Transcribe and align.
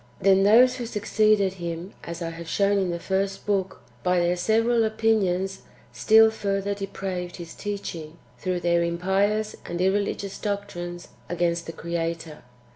Then 0.19 0.41
those 0.41 0.77
who 0.77 0.87
succeeded 0.87 1.53
him, 1.61 1.93
as 2.03 2.23
I 2.23 2.31
have 2.31 2.47
shown 2.49 2.79
in 2.79 2.89
the 2.89 2.97
first 2.99 3.45
book,^ 3.45 3.77
by 4.01 4.17
their 4.19 4.35
several 4.35 4.83
opinions, 4.83 5.61
still 5.93 6.31
further 6.31 6.73
depraved 6.73 7.35
[his 7.35 7.53
teaching] 7.53 8.17
throuMi 8.43 8.61
their 8.63 8.81
impious 8.81 9.55
and 9.67 9.79
irreligious 9.79 10.39
doctrines 10.39 11.09
a^rainst 11.29 11.65
the 11.65 11.71
Creator. 11.71 12.41